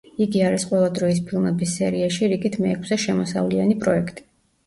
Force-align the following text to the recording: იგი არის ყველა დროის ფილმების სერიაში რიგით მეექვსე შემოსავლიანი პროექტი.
იგი 0.25 0.39
არის 0.43 0.63
ყველა 0.69 0.85
დროის 0.99 1.19
ფილმების 1.27 1.73
სერიაში 1.81 2.29
რიგით 2.31 2.57
მეექვსე 2.63 2.97
შემოსავლიანი 3.05 3.77
პროექტი. 3.85 4.27